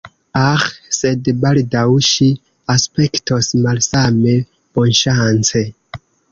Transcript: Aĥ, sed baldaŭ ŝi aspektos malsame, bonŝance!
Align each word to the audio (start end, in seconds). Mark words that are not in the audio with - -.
Aĥ, 0.43 0.61
sed 0.99 1.29
baldaŭ 1.43 1.83
ŝi 2.07 2.31
aspektos 2.77 3.53
malsame, 3.69 4.37
bonŝance! 4.81 5.67